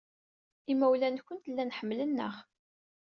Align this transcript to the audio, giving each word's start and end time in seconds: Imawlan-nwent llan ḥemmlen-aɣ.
Imawlan-nwent 0.71 1.45
llan 1.51 1.75
ḥemmlen-aɣ. 1.77 2.35